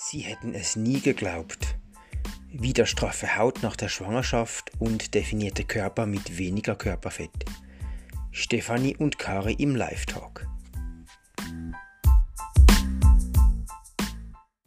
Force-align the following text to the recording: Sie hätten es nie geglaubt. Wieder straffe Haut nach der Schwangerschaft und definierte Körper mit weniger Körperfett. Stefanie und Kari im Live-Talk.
Sie 0.00 0.20
hätten 0.20 0.54
es 0.54 0.76
nie 0.76 1.00
geglaubt. 1.00 1.74
Wieder 2.52 2.86
straffe 2.86 3.36
Haut 3.36 3.64
nach 3.64 3.74
der 3.74 3.88
Schwangerschaft 3.88 4.70
und 4.78 5.12
definierte 5.12 5.64
Körper 5.64 6.06
mit 6.06 6.38
weniger 6.38 6.76
Körperfett. 6.76 7.44
Stefanie 8.30 8.96
und 8.96 9.18
Kari 9.18 9.54
im 9.54 9.74
Live-Talk. 9.74 10.37